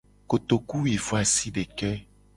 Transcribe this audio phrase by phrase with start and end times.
[0.29, 1.89] Kotokuwoasideke.